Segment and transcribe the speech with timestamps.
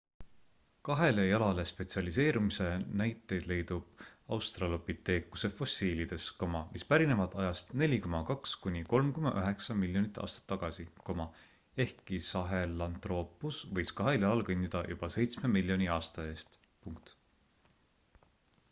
[0.87, 2.69] kahele jalale spetsialiseerumise
[3.01, 3.99] näiteid leidub
[4.37, 10.87] australopiteekuse fossiilides mis pärinevad ajast 4,2–3,9 miljonit aastat tagasi
[11.87, 16.61] ehkki sahelantroopus võis kahel jalal kõndida juba seitsme miljoni aasta eest